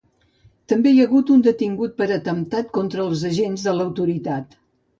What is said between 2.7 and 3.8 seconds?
contra els agents de